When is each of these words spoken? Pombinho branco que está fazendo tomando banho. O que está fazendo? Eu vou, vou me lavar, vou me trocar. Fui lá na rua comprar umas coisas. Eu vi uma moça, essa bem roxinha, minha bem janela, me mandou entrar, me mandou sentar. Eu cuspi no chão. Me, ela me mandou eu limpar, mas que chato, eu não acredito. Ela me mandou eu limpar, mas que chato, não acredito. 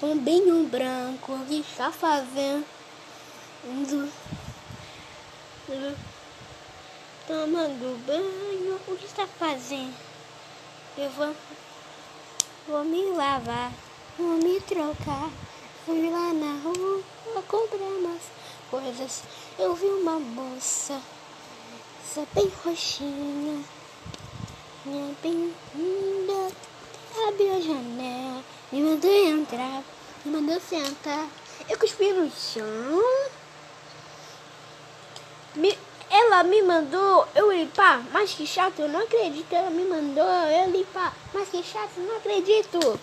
Pombinho 0.00 0.66
branco 0.68 1.38
que 1.46 1.60
está 1.60 1.92
fazendo 1.92 2.64
tomando 7.30 8.06
banho. 8.06 8.80
O 8.88 8.96
que 8.96 9.06
está 9.06 9.24
fazendo? 9.26 9.94
Eu 10.98 11.08
vou, 11.10 11.34
vou 12.66 12.84
me 12.84 13.04
lavar, 13.10 13.72
vou 14.18 14.36
me 14.36 14.60
trocar. 14.60 15.30
Fui 15.86 16.10
lá 16.10 16.32
na 16.32 16.60
rua 16.60 17.02
comprar 17.46 17.84
umas 17.84 18.22
coisas. 18.70 19.22
Eu 19.58 19.74
vi 19.74 19.86
uma 19.86 20.18
moça, 20.18 21.00
essa 22.04 22.26
bem 22.34 22.50
roxinha, 22.64 23.64
minha 24.84 25.14
bem 25.22 25.54
janela, 27.70 28.42
me 28.72 28.82
mandou 28.82 29.10
entrar, 29.10 29.82
me 30.24 30.32
mandou 30.32 30.60
sentar. 30.60 31.26
Eu 31.68 31.78
cuspi 31.78 32.12
no 32.12 32.30
chão. 32.30 32.64
Me, 35.54 35.76
ela 36.10 36.42
me 36.42 36.62
mandou 36.62 37.28
eu 37.34 37.52
limpar, 37.52 38.02
mas 38.12 38.32
que 38.32 38.46
chato, 38.46 38.80
eu 38.80 38.88
não 38.88 39.00
acredito. 39.00 39.52
Ela 39.52 39.70
me 39.70 39.84
mandou 39.84 40.24
eu 40.24 40.70
limpar, 40.70 41.14
mas 41.32 41.48
que 41.48 41.62
chato, 41.62 41.98
não 41.98 42.16
acredito. 42.16 42.98